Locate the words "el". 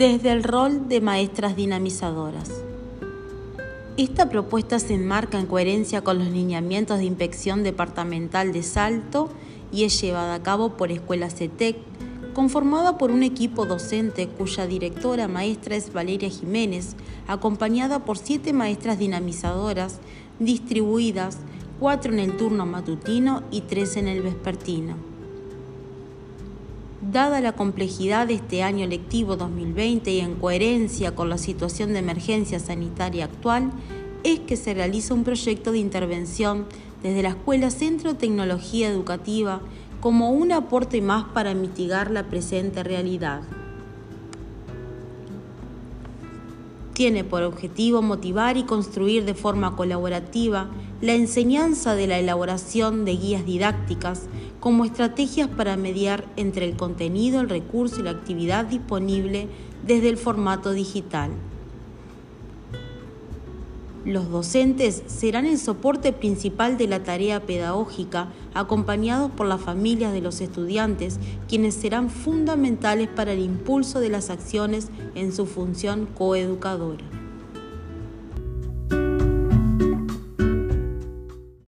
0.32-0.42, 22.20-22.38, 24.08-24.22, 56.66-56.76, 57.40-57.48, 60.10-60.18, 65.44-65.58, 73.32-73.40